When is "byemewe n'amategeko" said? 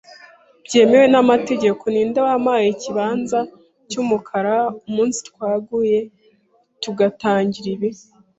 0.65-1.83